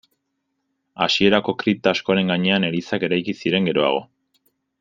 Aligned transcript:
Hasierako 1.05 1.55
kripta 1.65 1.93
askoren 1.97 2.33
gainean 2.35 2.65
elizak 2.71 3.09
eraiki 3.11 3.39
ziren 3.43 3.73
geroago. 3.73 4.05